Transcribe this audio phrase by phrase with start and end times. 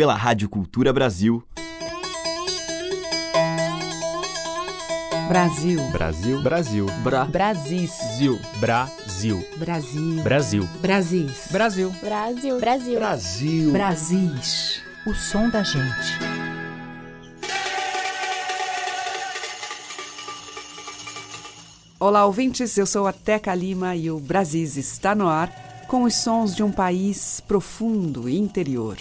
[0.00, 1.44] pela Rádio Cultura Brasil.
[5.28, 5.78] Brasil.
[5.92, 6.42] Brasil.
[6.42, 6.86] Brasil.
[7.04, 7.26] Bra.
[7.26, 7.90] Brasis.
[8.16, 8.40] Zil.
[8.58, 9.46] Brasil.
[9.58, 10.22] Brasil.
[10.22, 10.68] Brasil.
[10.80, 11.48] Brasis.
[11.52, 11.90] Brasil.
[12.00, 12.58] Brasil.
[12.58, 12.98] Brasil.
[12.98, 13.72] Brasil.
[13.72, 14.82] Brasis.
[15.06, 16.18] O som da gente.
[21.98, 22.74] Olá, ouvintes.
[22.78, 26.62] Eu sou a Teca Lima e o Brasis está no ar com os sons de
[26.62, 28.96] um país profundo e interior.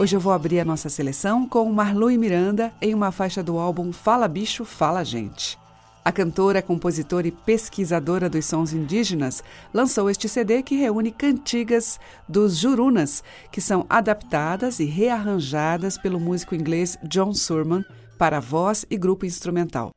[0.00, 3.92] Hoje eu vou abrir a nossa seleção com Marlui Miranda em uma faixa do álbum
[3.92, 5.58] Fala Bicho, Fala Gente.
[6.02, 9.44] A cantora, compositora e pesquisadora dos sons indígenas
[9.74, 13.22] lançou este CD que reúne cantigas dos jurunas,
[13.52, 17.84] que são adaptadas e rearranjadas pelo músico inglês John Surman
[18.16, 19.92] para voz e grupo instrumental.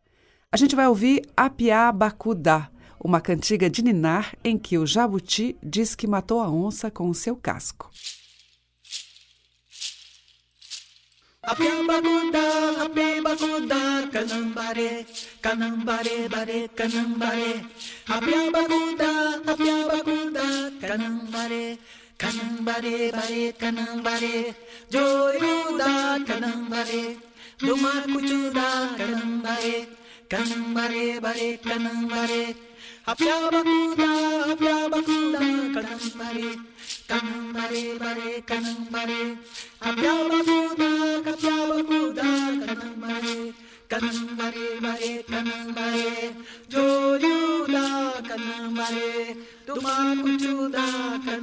[0.52, 5.95] A gente vai ouvir Apiá Bakudá, uma cantiga de ninar em que o jabuti diz
[5.95, 7.89] que matou a onça com o seu casco.
[11.44, 15.05] Apimba gundar, apimba gundar, kanambare,
[15.41, 17.52] kanambare, bare, kanambare.
[18.08, 21.77] Apimba gundar, apimba gundar, kanambare,
[22.17, 24.55] kanambare, bare, kanambare.
[24.89, 27.03] Joy kanambare, canambare,
[27.59, 29.88] dumar kuchuda, kanambare,
[30.30, 32.55] kanambare, bare, canambare.
[33.08, 34.04] ಅಪ್ಯಾಬಕೂದ
[34.52, 35.36] ಅಪ್ಯಾಬಕೂದ
[35.76, 36.50] ಕದಂಬರೆ
[37.08, 39.22] ಕದಂಬರೆ ಬರೆ ಕದಂಬರೆ
[39.82, 40.84] ಅಪ್ಯಾಬಕೂದ
[41.26, 42.20] ಕಪ್ಯಾಬಕೂದ
[42.68, 43.36] ಕದಂಬರೆ
[43.88, 46.08] ಕದಂಬರೆ ಬರೆ ಕದಂಬರೆ
[46.72, 47.76] ಜೋಜೂದ
[48.22, 49.09] ಕದಂಬರೆ
[49.66, 50.78] ತುಮಾಕುಚೂದ
[51.26, 51.42] ಕದಂಬರೆ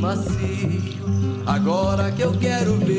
[0.00, 1.40] macio.
[1.46, 2.89] Agora que eu quero ver.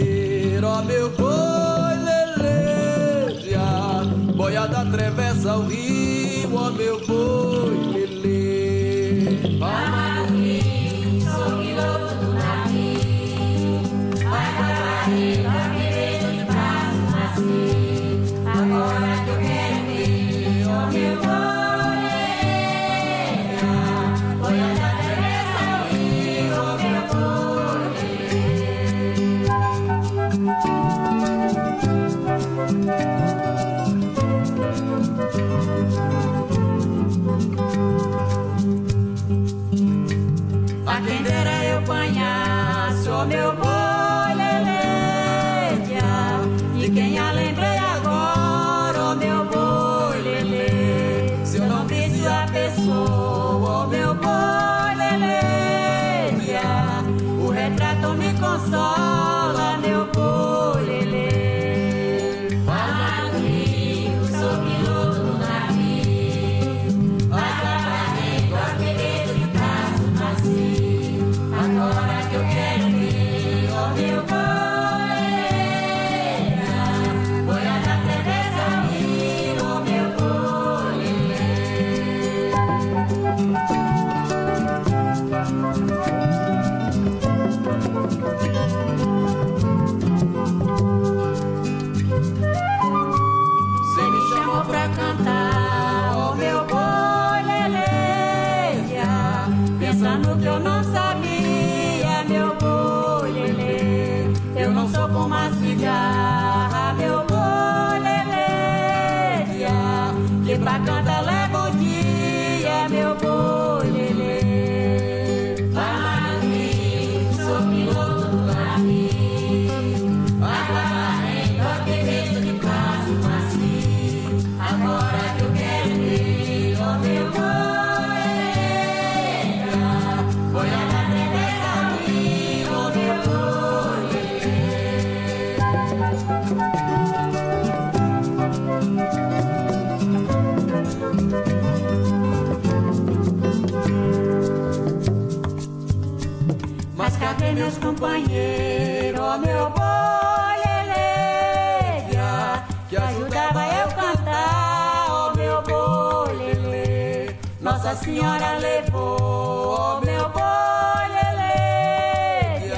[147.72, 157.28] meus companheiro, ó meu boi eleia, é que ajudava eu cantar, ó meu boi lelê.
[157.28, 157.36] É.
[157.62, 162.76] Nossa Senhora levou, ó meu boi eleia,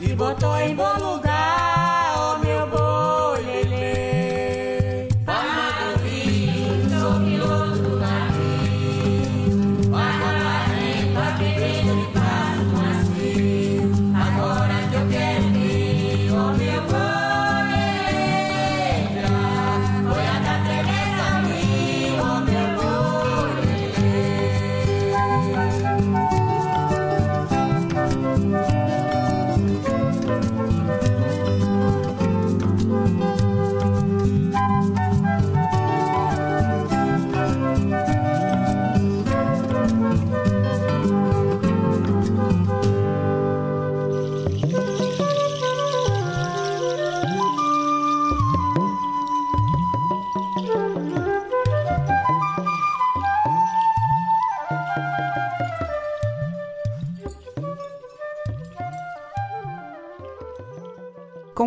[0.00, 1.29] é e botou em bom lugar.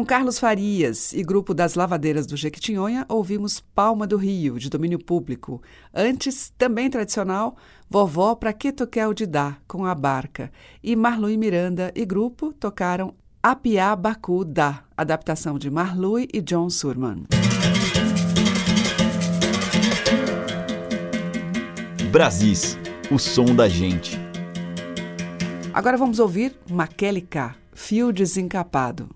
[0.03, 4.99] Com Carlos Farias e grupo das Lavadeiras do Jequitinhonha, ouvimos Palma do Rio, de domínio
[4.99, 5.61] público.
[5.93, 7.55] Antes, também tradicional,
[7.89, 10.51] Vovó para Que Toquel de Dá, com a Barca.
[10.83, 17.23] E Marlui Miranda e grupo tocaram Apiá Bacu Dá, adaptação de Marlui e John Surman.
[22.11, 22.77] Brasis,
[23.09, 24.19] o som da gente.
[25.73, 29.07] Agora vamos ouvir Maquele K, Fio Desencapado.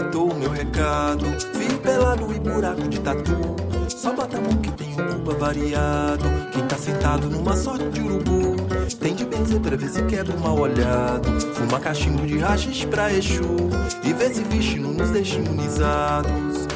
[0.00, 1.26] Captou meu recado.
[1.52, 3.36] Fio pelado e buraco de tatu.
[3.88, 6.24] Só bota a mão que tem um culpa variado.
[6.52, 8.56] Quem tá sentado numa sorte de urubu.
[8.98, 11.28] Tem de benzer pra ver se quebra o mal olhado.
[11.54, 13.42] Fuma cachimbo de rachis pra Exu.
[14.02, 16.66] E vê se não nos deixa imunizados.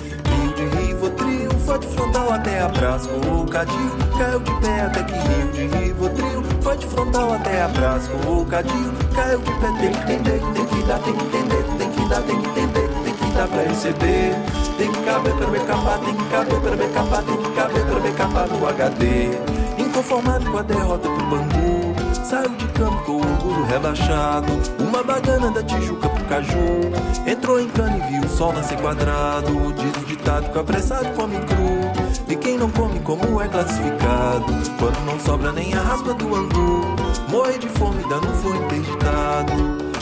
[0.45, 3.09] Rio de Rivotril, foi de frontal até a praça.
[3.11, 6.43] O cadinho caiu de pé até que Rio de Rivotril.
[6.61, 8.11] Foi de frontal até a praça.
[8.29, 9.65] O cadinho caiu de pé.
[9.81, 12.89] Tem que entender, tem que dar, tem que entender, tem que dar, tem que entender,
[13.05, 14.35] tem que dar pra receber.
[14.79, 18.49] Tem que caber pra capar, tem que caber pra capar, tem que caber pra capar
[18.49, 19.31] no HD.
[19.79, 21.95] Inconformado com a derrota pro Bangu.
[22.25, 24.53] Saiu de campo com o orgulho relaxado.
[24.79, 26.81] Uma bagana da Tijuca pro Caju.
[27.27, 29.73] Entrou em cana e viu o sol nascer quadrado.
[29.75, 32.05] Diz o ditado que o apressado come cru.
[32.29, 34.47] E quem não come, como é classificado?
[34.79, 36.85] Quando não sobra nem a raspa do angu.
[37.29, 39.94] Morre de fome, dando foi interditado.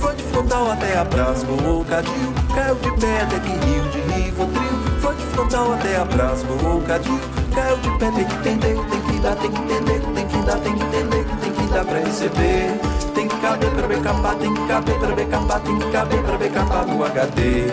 [0.00, 1.46] Foi de frontal até a praça.
[1.46, 5.00] O cadinho caiu de pé até que Rio de Rivotril.
[5.00, 6.44] Foi de frontal até a praça.
[6.46, 7.20] O cadinho
[7.54, 10.58] caiu de pé, tem que entender, tem que dar, tem que entender, tem que dar,
[10.58, 12.80] tem que entender, tem que dar pra receber.
[13.14, 16.86] Tem que caber pra capar, tem que caber pra capar, tem que caber pra capar
[16.86, 17.66] no HD.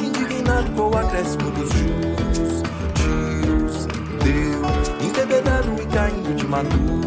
[0.00, 2.62] Indignado com o acréscimo dos juros,
[2.94, 3.86] tiros,
[4.22, 7.03] deu, embebedado e caindo de maduro.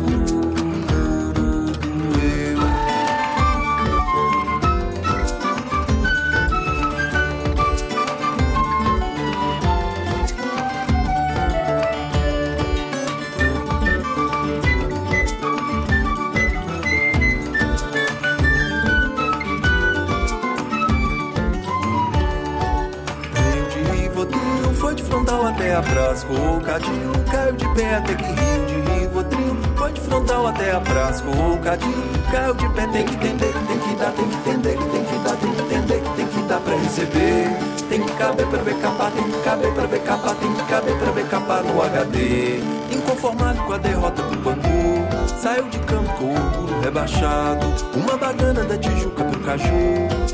[26.78, 31.24] Cadinho caiu de pé até que Rio de Rivotril foi de frontal até a praça.
[31.24, 35.04] O cadinho caiu de pé, tem que entender, tem que dar, tem que entender, tem
[35.06, 37.78] que dar, tem que entender, tem que dar pra receber.
[37.90, 40.98] Tem que caber pra ver capar, tem que caber pra ver capar, tem que caber
[40.98, 42.60] pra ver capar no HD.
[42.92, 45.08] Inconformado com a derrota do Bangu,
[45.42, 47.66] saiu de campo com o orgulho rebaixado.
[47.96, 49.74] Uma bagana da Tijuca pro Caju.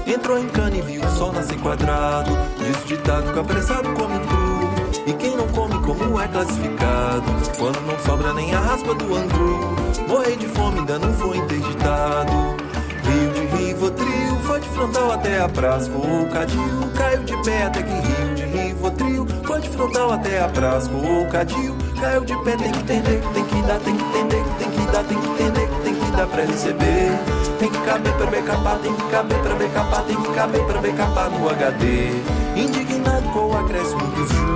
[0.08, 2.32] Entrou em cana e viu o sol nascer quadrado.
[2.58, 4.13] Diz ditado o apressado cru.
[5.06, 7.26] E quem não come, como é classificado?
[7.58, 9.76] Quando não sobra nem a raspa do angu.
[10.08, 12.32] Morrer de fome, ainda não foi interditado.
[13.04, 15.92] Rio de Rivotril, foi de frontal até a praça.
[15.92, 20.48] O cadinho caiu de pé até que Rio de Rivotril, foi de frontal até a
[20.48, 20.90] praça.
[20.90, 24.72] O cadinho caiu de pé, tem que entender, tem que dar, tem que entender, tem
[24.72, 27.12] que dar, tem que entender, tem que dar pra receber.
[27.60, 31.30] Tem que caber pra capar, tem que caber pra capar, tem que caber pra capar
[31.30, 32.10] no HD.
[32.56, 34.53] Indignado com o acréscimo dos juros,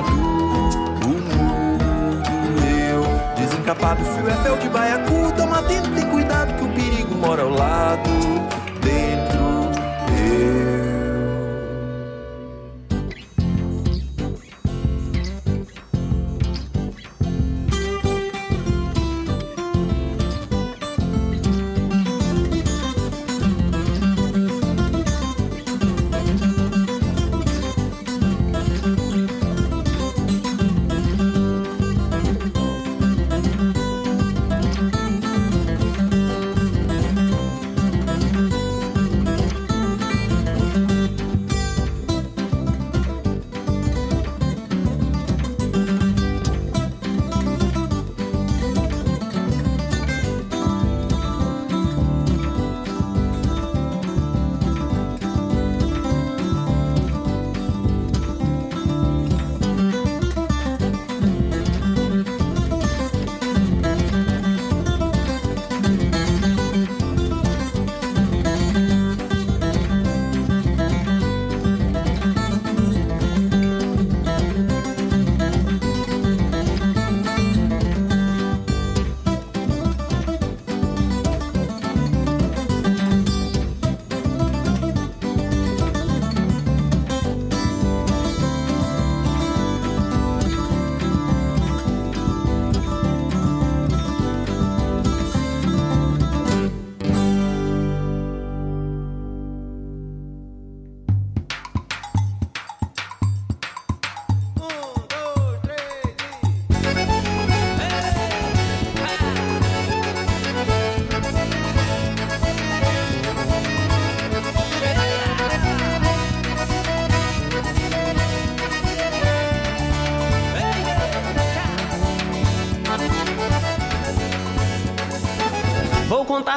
[0.00, 1.00] maduro.
[1.04, 2.24] O mundo
[2.64, 3.02] eu
[3.36, 6.29] Desencapado, fio é fel de baiacu Toma atento, tem cuidado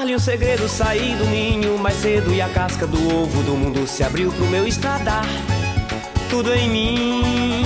[0.04, 3.88] contar-lhe um segredo, saí do ninho mais cedo e a casca do ovo do mundo
[3.88, 5.26] se abriu pro meu estradar.
[6.30, 7.64] Tudo em mim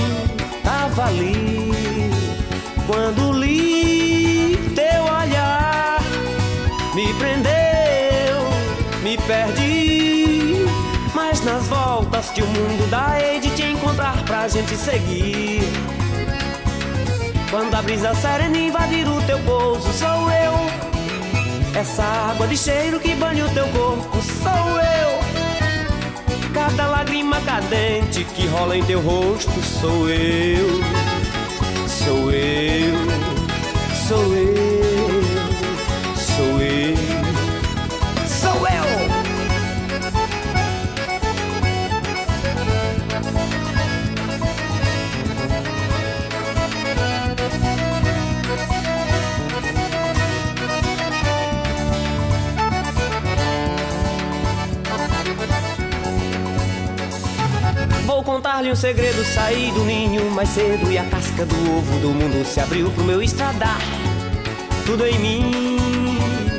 [0.62, 1.70] tava ali
[2.86, 5.98] quando li teu olhar,
[6.94, 7.50] me prendeu,
[9.02, 10.66] me perdi.
[11.14, 15.62] Mas nas voltas que o mundo dá, hei de te encontrar pra gente seguir.
[17.50, 20.67] Quando a brisa serena invadir o teu pouso, sou eu.
[21.78, 26.52] Essa água de cheiro que banha o teu corpo, sou eu.
[26.52, 30.66] Cada lágrima cadente que rola em teu rosto, sou eu.
[31.86, 32.94] Sou eu,
[34.08, 34.77] sou eu,
[58.38, 62.46] contar-lhe um segredo, saí do ninho mais cedo e a casca do ovo do mundo
[62.46, 63.80] se abriu pro meu estradar.
[64.86, 65.76] Tudo em mim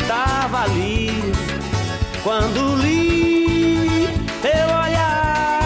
[0.05, 1.09] tava ali
[2.21, 4.09] quando li
[4.41, 5.61] teu olhar,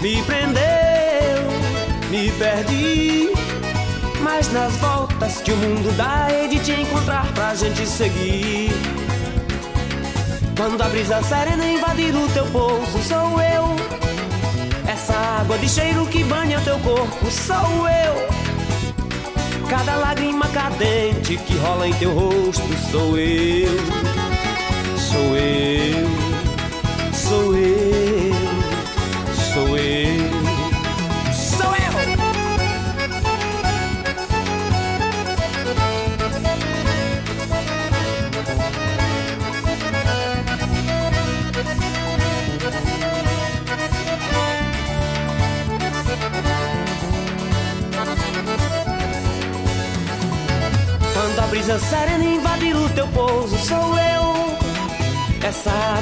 [0.00, 1.42] me prendeu,
[2.08, 3.30] me perdi.
[4.22, 8.70] Mas nas voltas que o mundo dá, hei de te encontrar pra gente seguir.
[10.56, 13.75] Quando a brisa serena invadir o teu pouso, sou eu.
[15.38, 19.66] Água de cheiro que banha teu corpo, sou eu.
[19.68, 23.68] Cada lágrima cadente que rola em teu rosto, sou eu.
[24.96, 26.08] Sou eu,
[27.12, 27.85] sou eu,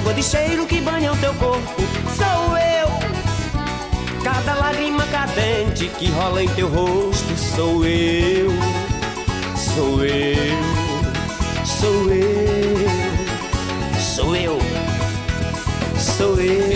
[0.05, 1.81] água de cheiro que banha o teu corpo,
[2.15, 4.23] sou eu.
[4.23, 8.51] Cada lágrima cadente que rola em teu rosto, sou eu.
[9.57, 10.59] Sou eu,
[11.65, 12.77] sou eu,
[13.99, 14.59] sou eu,
[15.99, 16.74] sou eu,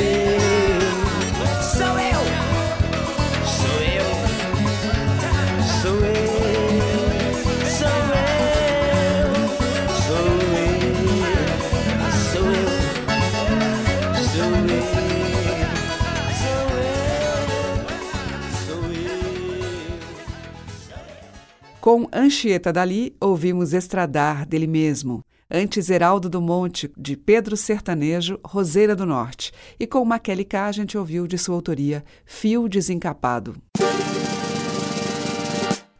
[21.99, 25.21] Com Anchieta Dali, ouvimos Estradar dele mesmo.
[25.51, 29.51] Antes Heraldo do Monte, de Pedro Sertanejo, Roseira do Norte.
[29.81, 33.57] E com Maquele K, a gente ouviu de sua autoria Fio Desencapado.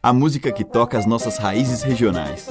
[0.01, 2.49] A música que toca as nossas raízes regionais.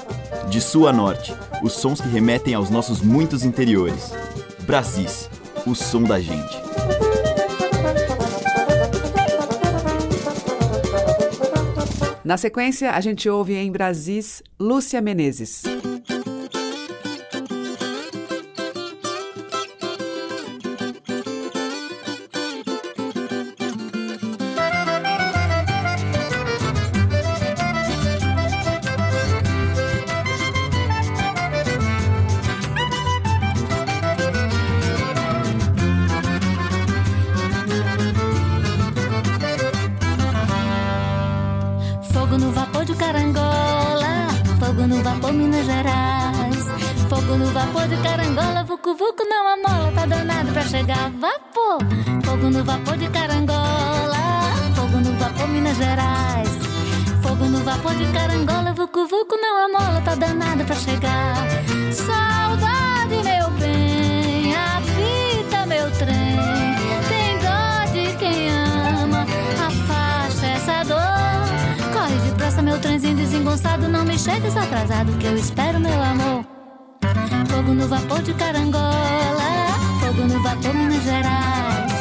[0.49, 1.33] De sul a norte,
[1.63, 4.12] os sons que remetem aos nossos muitos interiores.
[4.65, 5.29] Brasis,
[5.65, 6.66] o som da gente.
[12.27, 15.63] Na sequência, a gente ouve em Brasis Lúcia Menezes.
[45.33, 46.65] Minas Gerais.
[47.09, 51.79] Fogo no vapor de carangola, vucu vucu não amola, tá danado pra chegar vapor.
[52.25, 54.17] Fogo no vapor de carangola,
[54.75, 56.49] fogo no vapor Minas Gerais.
[57.21, 61.35] Fogo no vapor de carangola, vucu vucu não amola, tá danado pra chegar.
[61.91, 63.56] Saudade, meu
[72.77, 73.87] meu trenzinho desengonçado.
[73.87, 76.45] Não me chegues atrasado, que eu espero, meu amor.
[77.49, 79.49] Fogo no vapor de carangola,
[79.99, 81.91] fogo no vapor Minas Gerais.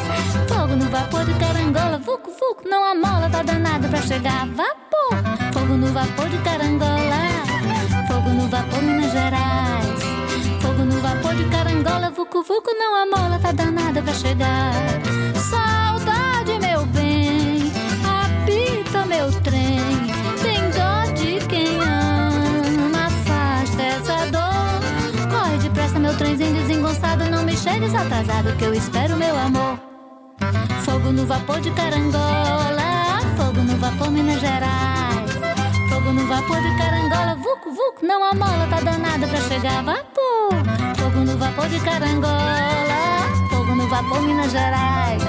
[0.47, 4.47] Fogo no vapor de carangola, vucu vucu, não amola, tá danado pra chegar.
[4.47, 5.17] Vapor,
[5.51, 7.21] fogo no vapor de carangola,
[8.07, 9.99] fogo no vapor Minas Gerais.
[10.61, 14.73] Fogo no vapor de carangola, vucu vucu, não amola, tá danado pra chegar.
[15.49, 16.26] Saudade,
[27.87, 29.79] chegues atrasado que eu espero meu amor.
[30.83, 35.31] Fogo no vapor de carangola, fogo no vapor Minas Gerais.
[35.89, 40.51] Fogo no vapor de carangola, vucu vucu, não a mola tá danada pra chegar vapor.
[40.97, 45.23] Fogo no vapor de carangola, fogo no vapor Minas Gerais.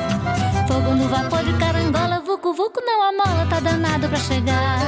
[0.66, 4.80] Fogo no vapor de carangola, vucu vucu, não a mola tá danada pra chegar.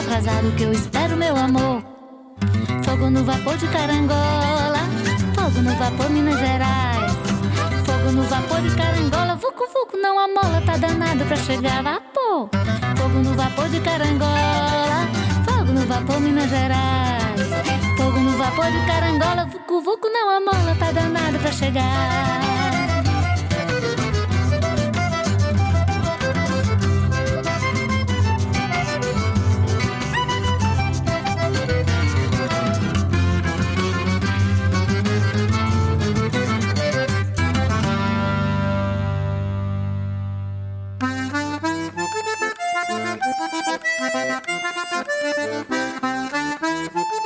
[0.00, 1.82] Chegues atrasado que eu espero meu amor.
[2.84, 4.78] Fogo no vapor de carangola,
[5.34, 7.12] fogo no vapor Minas Gerais.
[7.84, 12.48] Fogo no vapor de carangola, vucu vucu, não a mola tá danado pra chegar vapor.
[12.96, 15.08] Fogo no vapor de carangola,
[15.46, 17.40] fogo no vapor Minas Gerais.
[17.96, 22.59] Fogo no vapor de carangola, vucu vucu, não a mola tá danado pra chegar.
[45.22, 45.68] Thank
[46.94, 47.19] you.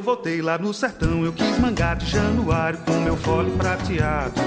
[0.00, 4.40] Eu voltei lá no sertão, eu quis mangar de januário com meu fole prateado.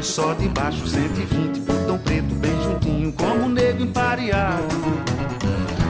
[0.00, 4.74] Só de baixo 120, botão preto bem juntinho, como um negro empareado.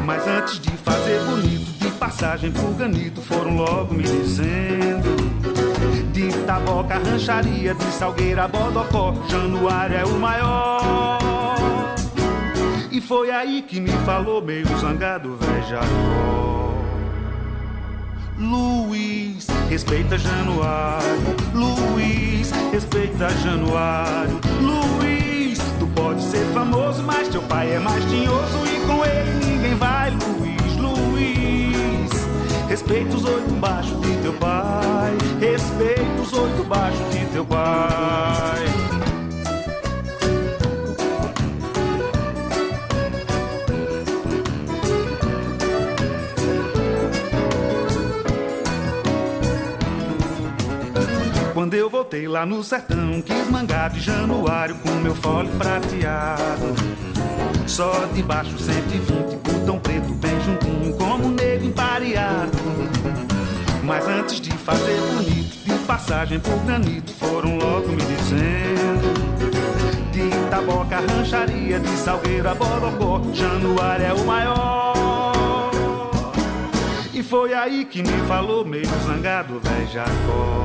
[0.05, 5.14] Mas antes de fazer bonito, de passagem pro ganito, foram logo me dizendo.
[6.12, 11.94] De Taboca, rancharia, de Salgueira, Bodocó, Januário é o maior.
[12.90, 16.32] E foi aí que me falou meio zangado, velho Jacó.
[18.38, 21.37] Luiz, respeita Januário.
[21.55, 24.40] Luiz, respeita Januário.
[24.61, 29.75] Luiz, tu pode ser famoso, mas teu pai é mais tinhoso e com ele ninguém
[29.75, 30.77] vai, Luiz.
[30.77, 32.11] Luiz,
[32.68, 35.16] respeita os oito baixos de teu pai.
[35.38, 38.71] Respeita os oito baixos de teu pai.
[51.83, 56.77] Eu voltei lá no sertão, quis mangar de januário com meu fole prateado.
[57.66, 62.57] Só de baixo 120, botão preto bem juntinho, como negro empareado.
[63.83, 69.12] Mas antes de fazer bonito, de passagem por granito, foram logo me dizendo.
[70.12, 75.73] De Itaboca, rancharia, de Salgueiro a Borocó, Januário é o maior.
[77.12, 80.62] E foi aí que me falou, meio zangado, velho Jacó.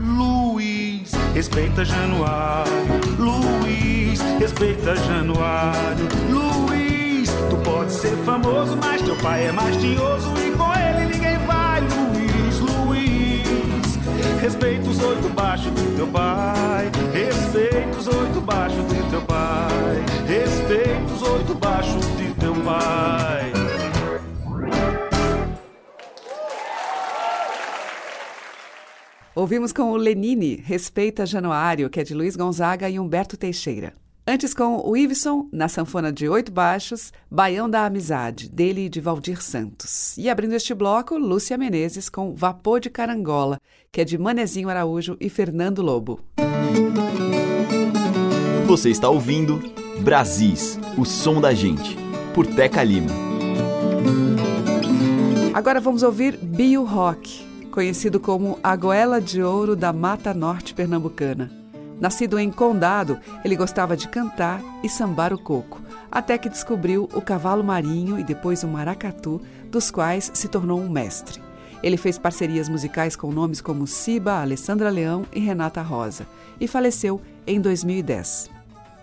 [0.00, 2.72] Luiz, respeita Januário.
[3.18, 6.08] Luiz, respeita Januário.
[6.30, 11.38] Luiz, tu pode ser famoso, mas teu pai é mais tinhoso e com ele ninguém
[11.46, 11.80] vai.
[11.80, 13.98] Luiz, Luiz,
[14.40, 16.90] respeita os oito baixos do teu pai.
[17.12, 20.04] Respeita os oito baixos de teu pai.
[20.28, 23.57] Respeita os oito baixos de teu pai.
[29.38, 33.92] Ouvimos com o Lenine, Respeita Januário, que é de Luiz Gonzaga e Humberto Teixeira.
[34.26, 39.00] Antes com o Iveson, na sanfona de oito baixos, Baião da Amizade, dele e de
[39.00, 40.18] Valdir Santos.
[40.18, 43.60] E abrindo este bloco, Lúcia Menezes com Vapor de Carangola,
[43.92, 46.18] que é de Manezinho Araújo e Fernando Lobo.
[48.66, 49.62] Você está ouvindo
[50.00, 51.96] Brasis, o som da gente,
[52.34, 53.12] por Teca Lima.
[55.54, 61.50] Agora vamos ouvir Bio Rock, conhecido como a goela de ouro da Mata Norte Pernambucana.
[62.00, 67.20] Nascido em Condado, ele gostava de cantar e sambar o coco, até que descobriu o
[67.20, 71.40] cavalo marinho e depois o maracatu, dos quais se tornou um mestre.
[71.82, 76.26] Ele fez parcerias musicais com nomes como Siba, Alessandra Leão e Renata Rosa,
[76.60, 78.50] e faleceu em 2010.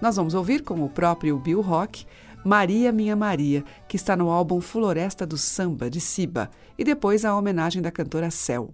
[0.02, 2.06] Nós vamos ouvir com o próprio Bill Rock
[2.46, 7.36] Maria Minha Maria, que está no álbum Floresta do Samba, de Siba, e depois a
[7.36, 8.72] homenagem da cantora Cel.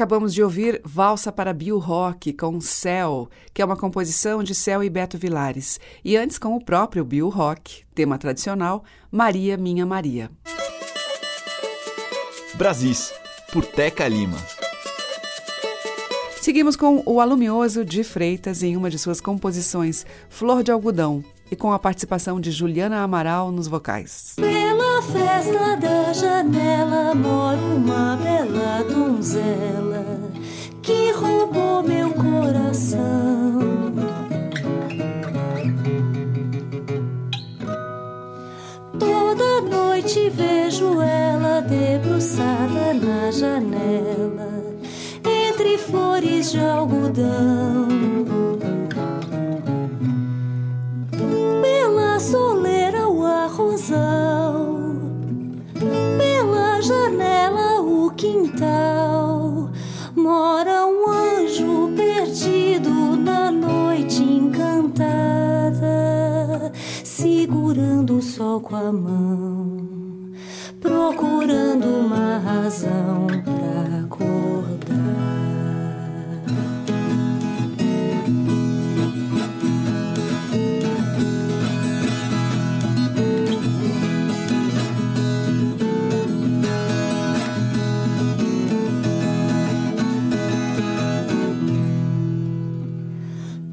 [0.00, 4.82] Acabamos de ouvir Valsa para Bill Rock com Céu, que é uma composição de Céu
[4.82, 8.82] e Beto Vilares, e antes com o próprio Bill Rock, tema tradicional
[9.12, 10.30] Maria Minha Maria.
[12.54, 13.12] Brasis,
[13.52, 14.38] por Teca Lima.
[16.40, 21.56] Seguimos com o Alumioso de Freitas em uma de suas composições, Flor de Algodão, e
[21.56, 24.32] com a participação de Juliana Amaral nos vocais.
[24.36, 30.04] Pela festa da janela mora uma bela donzela
[30.82, 33.00] que roubou meu coração.
[38.98, 44.50] Toda noite vejo ela debruçada na janela
[45.24, 47.88] entre flores de algodão.
[51.62, 54.39] Pela soleira o arrozal,
[68.40, 70.32] sol com a mão,
[70.80, 74.80] procurando uma razão pra acordar.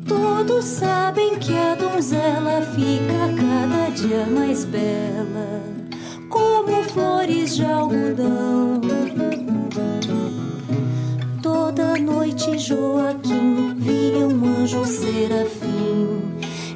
[0.06, 1.07] Todos sabem
[1.48, 5.64] que a donzela fica cada dia mais bela,
[6.28, 8.82] como flores de algodão.
[11.42, 16.20] Toda noite Joaquim via um anjo serafim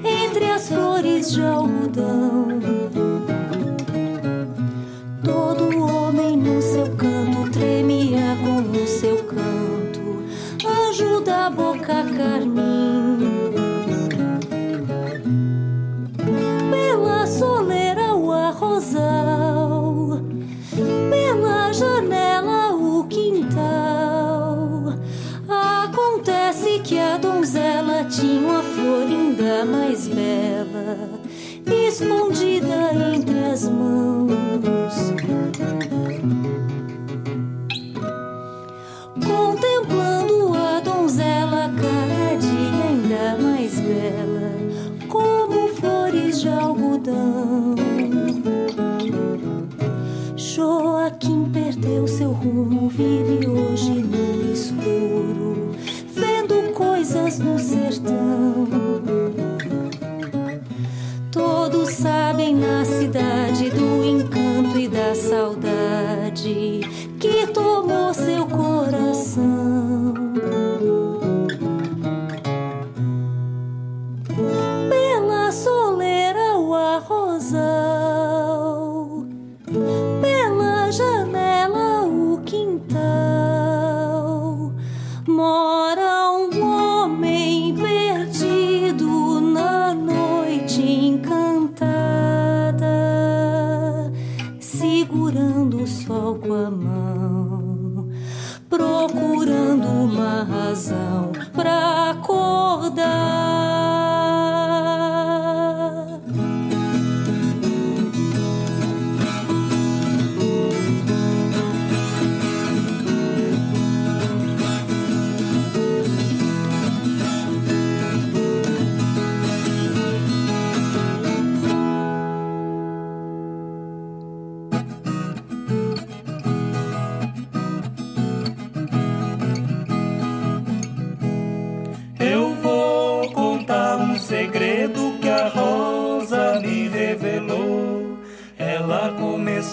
[0.05, 2.47] entre as flores de algodão.
[5.21, 10.23] Todo homem no seu canto tremia com o seu canto,
[10.65, 12.60] anjo da boca carmim.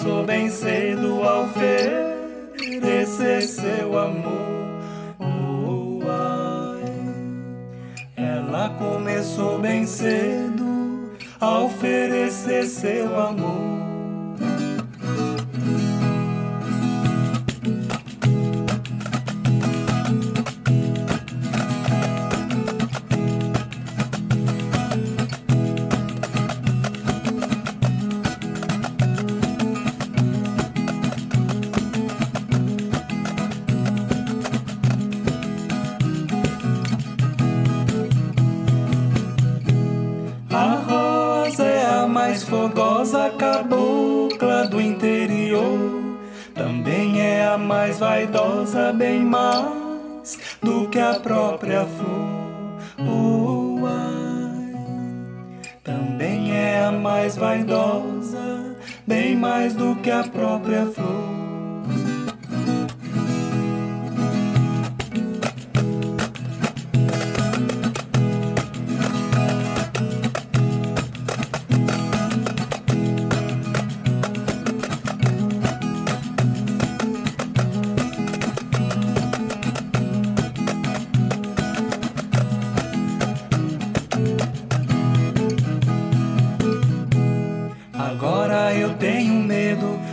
[0.08, 0.77] Sou bem ser.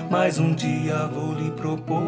[0.10, 2.04] mas um dia vou lhe propor.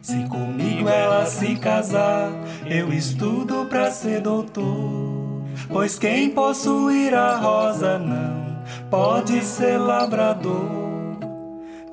[0.00, 2.30] Se comigo ela se casar,
[2.66, 5.42] eu estudo pra ser doutor.
[5.68, 8.58] Pois quem possuir a rosa não
[8.90, 10.88] pode ser lavrador.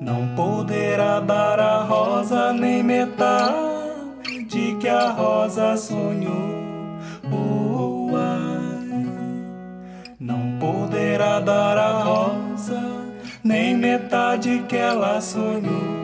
[0.00, 3.66] Não poderá dar a rosa nem metade
[4.80, 6.56] que a rosa sonhou.
[7.32, 8.10] Oh,
[10.20, 12.95] não poderá dar a rosa
[13.46, 15.94] nem metade que ela sonhou.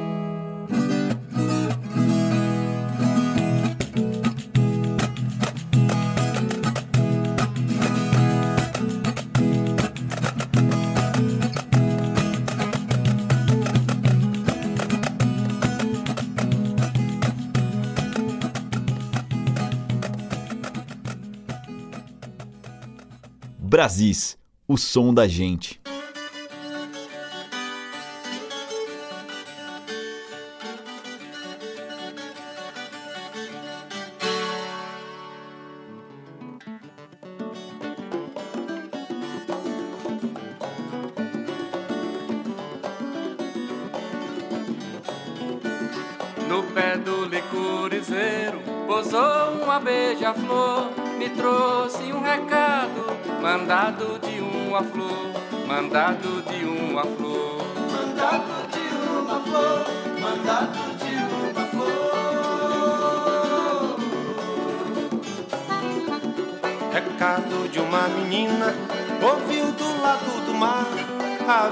[23.58, 24.38] Brasis,
[24.68, 25.81] o som da gente.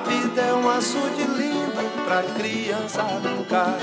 [0.07, 3.79] vida é um açude lindo pra criança brincar,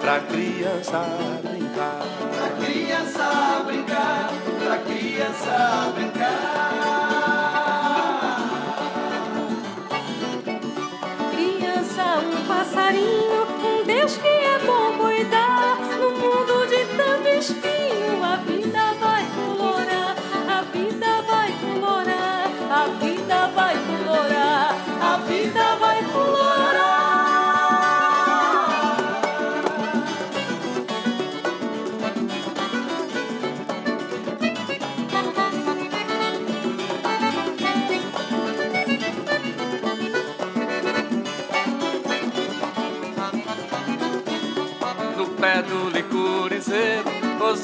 [0.00, 0.98] pra criança
[1.42, 2.02] brincar.
[2.36, 4.30] Pra criança brincar,
[4.64, 6.35] pra criança brincar.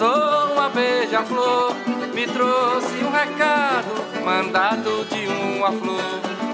[0.02, 1.76] Posou uma beija-flor
[2.12, 3.94] Me trouxe um recado
[4.24, 6.02] Mandado de uma flor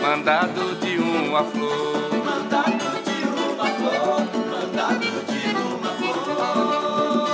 [0.03, 2.11] Mandado de uma flor.
[2.25, 4.21] Mandado de uma flor,
[4.51, 7.31] mandado de uma flor.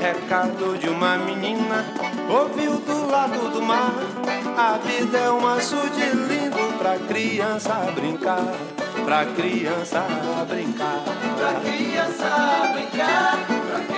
[0.00, 1.84] Recado de uma menina
[2.28, 3.94] Ouviu do lado do mar.
[4.56, 8.44] A vida é um açude lindo Pra criança brincar
[9.04, 10.00] Pra criança
[10.48, 11.02] brincar.
[11.36, 13.93] Pra criança brincar, pra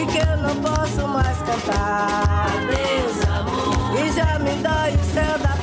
[0.00, 4.00] E que eu não posso mais cantar, Deus amor.
[4.00, 5.59] E já me dói o céu da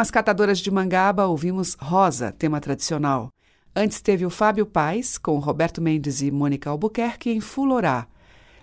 [0.00, 3.28] as catadoras de Mangaba, ouvimos Rosa, tema tradicional.
[3.76, 8.06] Antes teve o Fábio Paz, com Roberto Mendes e Mônica Albuquerque, em Fulorá.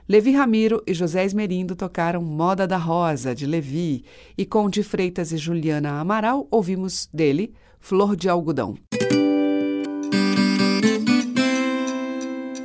[0.09, 4.03] Levi Ramiro e José Esmerindo tocaram Moda da Rosa, de Levi,
[4.35, 8.75] e com de Freitas e Juliana Amaral, ouvimos dele Flor de Algodão.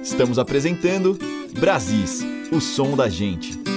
[0.02, 1.18] Estamos apresentando
[1.60, 3.71] Brasis, o som da gente.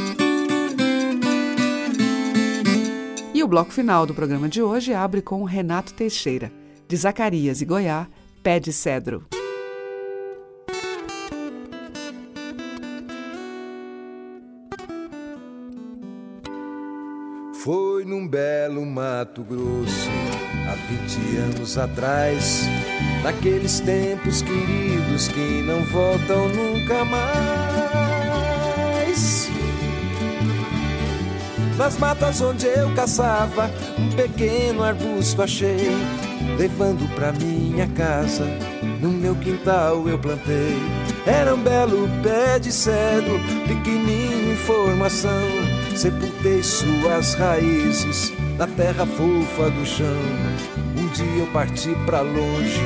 [3.46, 6.52] O bloco final do programa de hoje abre com Renato Teixeira,
[6.88, 8.08] de Zacarias e Goiá,
[8.42, 9.28] Pé de Cedro.
[17.64, 20.10] Foi num belo Mato Grosso,
[20.68, 22.64] há 20 anos atrás,
[23.24, 28.55] naqueles tempos queridos que não voltam nunca mais.
[31.78, 33.70] Nas matas onde eu caçava,
[34.00, 35.92] um pequeno arbusto achei,
[36.58, 38.46] levando pra minha casa.
[39.02, 40.78] No meu quintal eu plantei,
[41.28, 45.30] era um belo pé de cedro, pequenininho em formação.
[45.96, 50.06] Sepultei suas raízes na terra fofa do chão.
[50.98, 52.84] Um dia eu parti pra longe,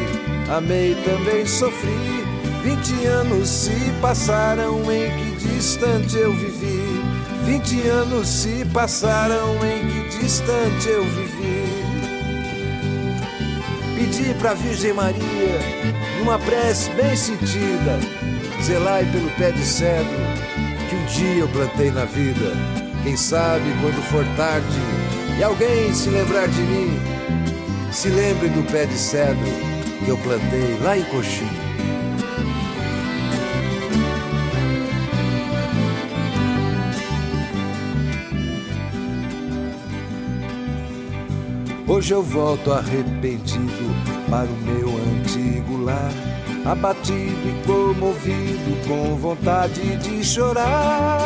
[0.50, 2.26] amei também sofri.
[2.64, 6.79] Vinte anos se passaram em que distante eu vivi.
[7.50, 11.64] Vinte anos se passaram em que distante eu vivi.
[13.96, 15.60] Pedi pra Virgem Maria,
[16.20, 18.00] numa prece bem sentida,
[18.62, 20.06] zelai pelo pé de cedro
[20.88, 22.54] que um dia eu plantei na vida.
[23.02, 24.80] Quem sabe quando for tarde
[25.40, 27.00] e alguém se lembrar de mim,
[27.92, 29.50] se lembre do pé de cedro
[30.06, 31.50] que eu plantei lá em Coxim.
[42.00, 43.94] Hoje eu volto arrependido
[44.30, 46.14] para o meu antigo lar,
[46.64, 51.20] abatido e comovido, com vontade de chorar.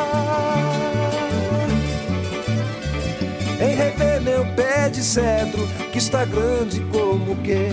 [3.62, 5.62] Em rever meu pé de cedro,
[5.92, 7.68] que está grande como que,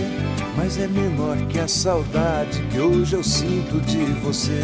[0.61, 4.61] mas é menor que a saudade que hoje eu sinto de você.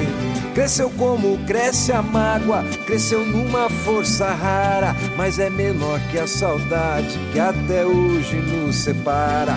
[0.54, 7.18] Cresceu como cresce a mágoa, cresceu numa força rara, mas é menor que a saudade
[7.34, 9.54] que até hoje nos separa.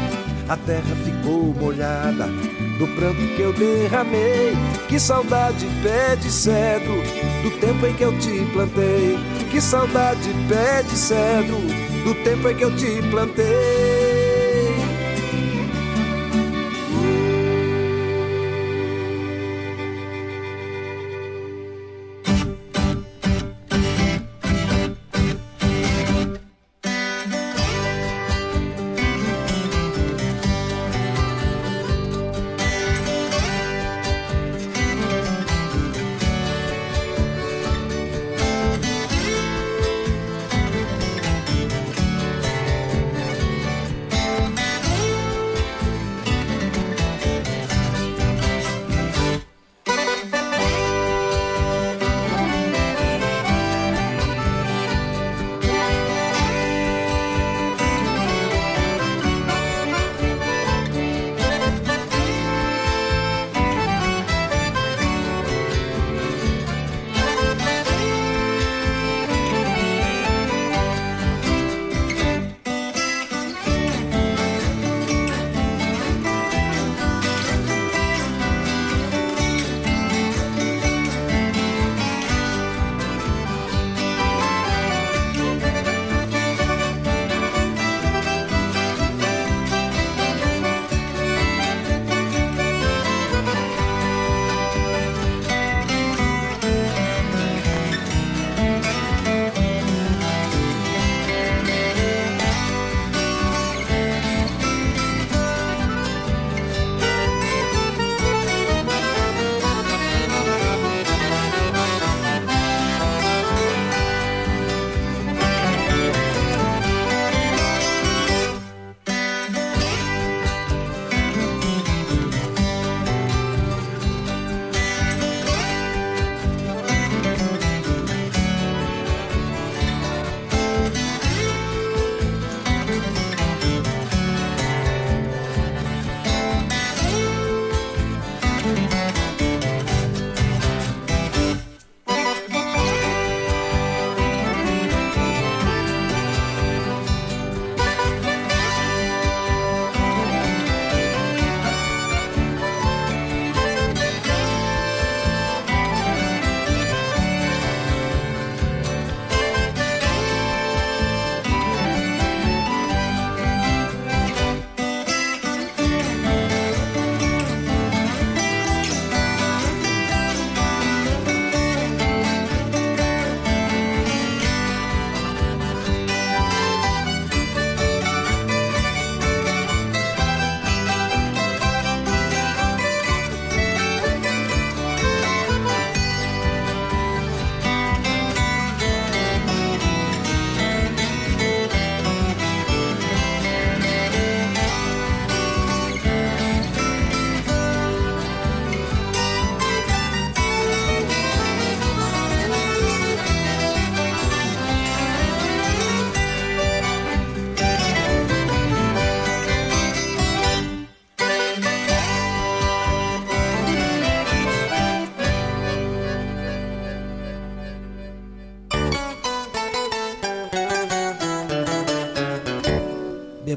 [0.48, 2.26] A terra ficou molhada
[2.78, 4.54] do pranto que eu derramei.
[4.88, 7.02] Que saudade pé de cedro
[7.42, 9.18] do tempo em que eu te plantei.
[9.50, 11.58] Que saudade pé de cedro
[12.02, 13.79] do tempo em que eu te plantei.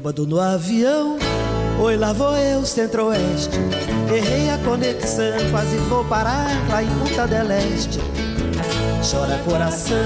[0.04, 1.16] Bêbado no avião,
[1.80, 3.58] oi lá vou eu, centro-oeste.
[4.14, 7.98] Errei a conexão, quase vou parar lá em Punta del Este.
[9.10, 9.96] Chora coração,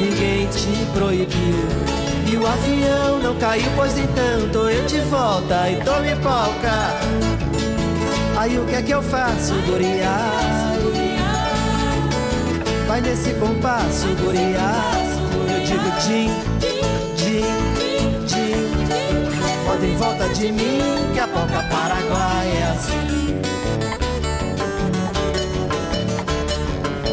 [0.00, 1.68] ninguém te proibiu.
[2.32, 6.96] E o avião não caiu, pois então tô eu de volta e tome polca.
[8.38, 10.30] Aí o que é que eu faço, guriá?
[12.88, 14.72] Vai nesse compasso, guriá.
[15.46, 16.69] Eu digo din,
[19.80, 20.78] Roda em volta de mim,
[21.14, 23.40] que a polca paraguaia é assim.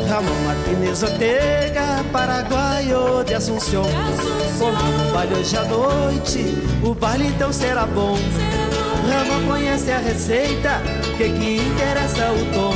[0.09, 3.85] Ramon Martínez Ortega, paraguaio de Assunção.
[4.59, 8.17] Como um baile hoje à noite, o baile então será bom.
[9.09, 10.81] Ramon conhece a receita,
[11.17, 12.73] que que interessa o tom.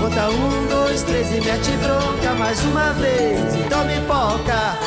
[0.00, 4.78] Conta um, dois, três e mete bronca mais uma vez e tome poca.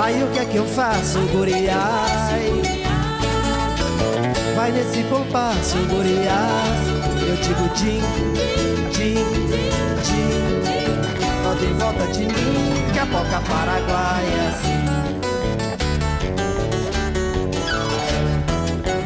[0.00, 2.67] Aí o que é que eu faço, guriai?
[4.58, 6.82] Vai nesse compasso, guriai.
[7.28, 8.02] Eu digo din,
[8.90, 9.24] din,
[10.02, 10.42] din.
[11.44, 14.84] Roda em volta de mim, que a poca paraguaia é assim.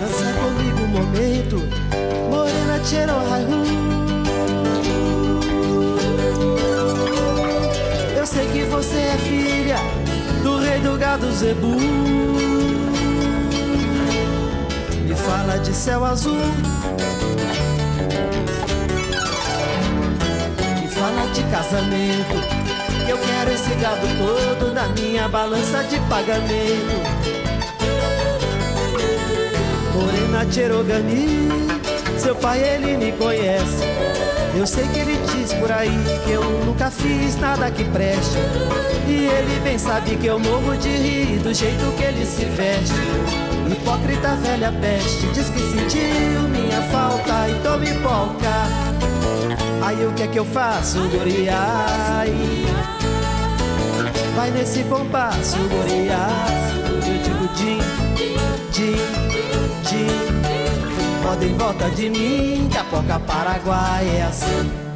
[0.00, 1.57] Dança comigo um momento,
[2.30, 3.12] morena cheiro.
[8.16, 9.76] Eu sei que você é filha
[10.42, 12.51] do rei do gado Zebu.
[15.35, 16.37] Fala de céu azul.
[20.78, 22.37] Me fala de casamento.
[23.09, 27.01] Eu quero esse gado todo na minha balança de pagamento.
[29.95, 31.49] Morena Cherogani,
[32.18, 33.85] seu pai ele me conhece.
[34.55, 38.37] Eu sei que ele diz por aí que eu nunca fiz nada que preste.
[39.09, 43.41] E ele bem sabe que eu morro de rir do jeito que ele se veste.
[43.93, 48.64] Hipócrita velha peste, diz que sentiu minha falta e tome polca.
[49.84, 52.32] Aí o que é que eu faço, guriai?
[54.34, 56.72] Vai nesse compasso, guriai.
[56.86, 57.80] Eu digo din,
[58.72, 58.97] din,
[59.84, 60.32] din.
[61.45, 64.91] Em volta de mim, que a poca paraguaia é assim.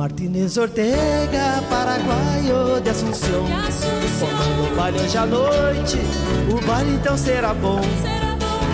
[0.00, 3.44] Ramon Martínez Ortega, paraguaio de Assunção.
[4.18, 5.98] Comando o baile hoje à noite,
[6.50, 7.80] o baile então será bom.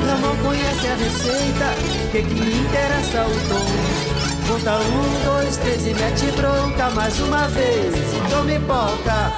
[0.07, 1.75] Ramon conhece a receita,
[2.13, 4.53] que que interessa o tom.
[4.53, 7.95] Conta um, dois, três e mete bronca mais uma vez.
[7.97, 9.33] E tome polca.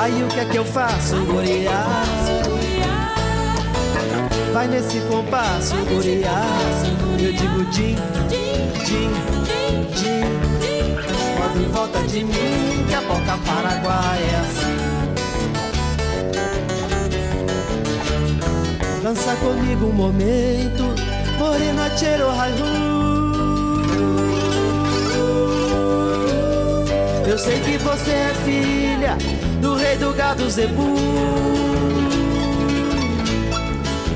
[0.00, 1.84] Aí o que é que eu faço, guriá?
[4.52, 6.42] Vai nesse compasso, guriá.
[7.20, 7.94] Eu digo din,
[8.28, 9.41] din, din.
[11.38, 14.72] Roda em volta de mim, que a polca paraguaia é assim.
[19.02, 20.94] Dança comigo um momento,
[21.38, 23.12] morena cheiro raihu.
[27.26, 29.16] Eu sei que você é filha
[29.60, 30.94] do rei do gado Zebu.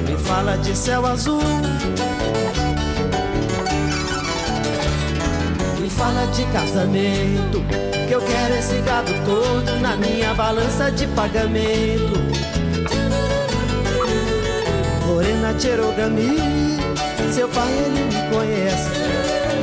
[0.06, 1.40] Me fala de céu azul.
[5.96, 7.64] Fala de casamento.
[8.06, 12.14] Que eu quero esse gado todo na minha balança de pagamento.
[15.06, 16.36] Morena Cherogami,
[17.32, 18.90] seu pai ele me conhece.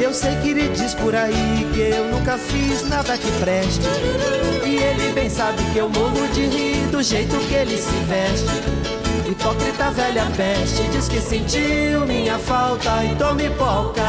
[0.01, 3.85] Eu sei que ele diz por aí que eu nunca fiz nada que preste.
[4.65, 9.29] E ele bem sabe que eu morro de rir do jeito que ele se veste.
[9.29, 14.03] Hipócrita velha peste, diz que sentiu minha falta e tome polca.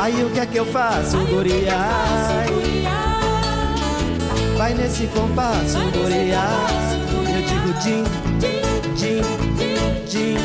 [0.00, 2.46] Aí o que é que eu faço, guriai?
[4.56, 6.98] Vai nesse compasso, guriai.
[7.34, 8.04] Eu digo din,
[8.94, 9.22] din,
[10.06, 10.38] din.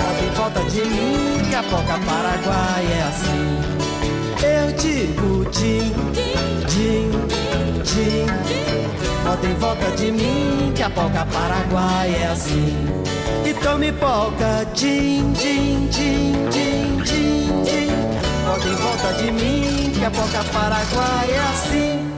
[0.00, 3.76] Roda em volta de mim, que a poca paraguaia é assim.
[4.42, 5.92] Eu digo din,
[6.68, 7.10] din,
[7.82, 8.26] din.
[9.26, 12.76] Roda em volta de mim, que a polca paraguaia é assim.
[13.44, 18.15] E tome polca, din, din, din, din, din, din.
[18.56, 22.16] Roda em volta de mim, que a polca paraguaia é assim.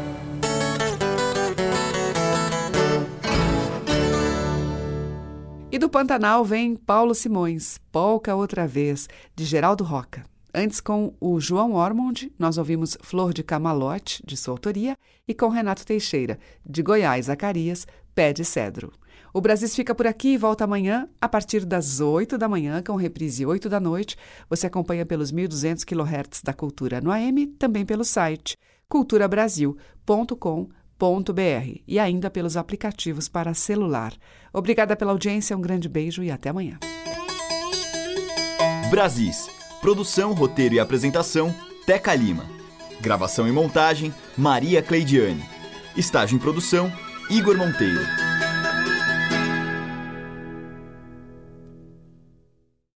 [5.72, 10.22] E do Pantanal vem Paulo Simões, Polca Outra Vez, de Geraldo Roca.
[10.54, 15.48] Antes, com o João Ormond, nós ouvimos Flor de Camalote, de sua autoria, e com
[15.48, 17.84] Renato Teixeira, de Goiás, Zacarias,
[18.14, 18.92] Pé de Cedro.
[19.32, 22.96] O Brasis fica por aqui e volta amanhã, a partir das 8 da manhã, com
[22.96, 24.16] reprise 8 da noite.
[24.48, 28.56] Você acompanha pelos 1.200 kHz da Cultura no AM, também pelo site
[28.88, 34.14] culturabrasil.com.br e ainda pelos aplicativos para celular.
[34.52, 36.78] Obrigada pela audiência, um grande beijo e até amanhã.
[38.90, 39.48] Brasis.
[39.80, 41.54] Produção, roteiro e apresentação,
[41.86, 42.44] Teca Lima.
[43.00, 45.44] Gravação e montagem, Maria Cleidiane.
[45.96, 46.92] Estágio em produção,
[47.30, 48.27] Igor Monteiro.